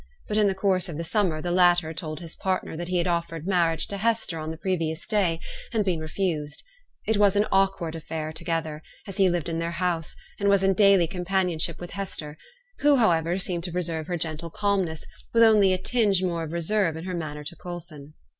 [0.27, 3.05] But in the course of the summer the latter told his partner that he had
[3.05, 5.39] offered marriage to Hester on the previous day,
[5.71, 6.63] and been refused.
[7.05, 10.73] It was an awkward affair altogether, as he lived in their house, and was in
[10.73, 12.35] daily companionship with Hester,
[12.79, 16.97] who, however, seemed to preserve her gentle calmness, with only a tinge more of reserve
[16.97, 18.15] in her manner to Coulson.